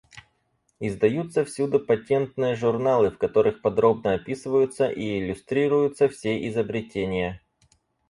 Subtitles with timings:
[0.79, 7.39] Издаются всюду патентные журналы, в которых подробно описываются и иллюстрируются все изобретения.